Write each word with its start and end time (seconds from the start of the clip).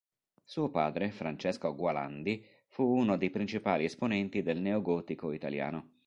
Suo 0.43 0.69
padre, 0.71 1.11
Francesco 1.11 1.75
Gualandi, 1.75 2.43
fu 2.69 2.81
uno 2.83 3.17
dei 3.17 3.29
principali 3.29 3.83
esponenti 3.85 4.41
del 4.41 4.59
neogotico 4.59 5.31
italiano. 5.31 5.89